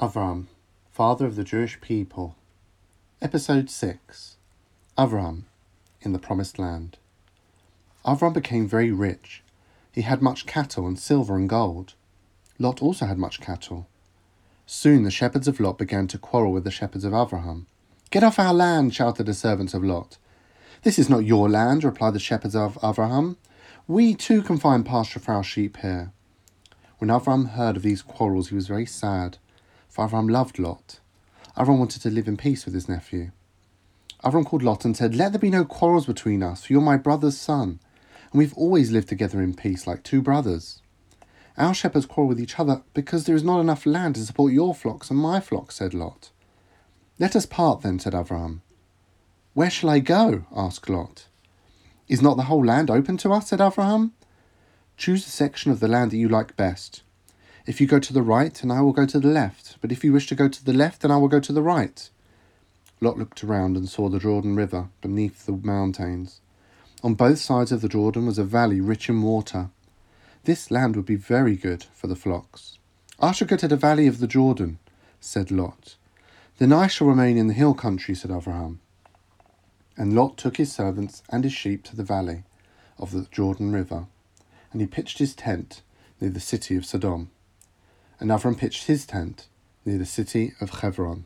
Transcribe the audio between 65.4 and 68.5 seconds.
the mountains. On both sides of the Jordan was a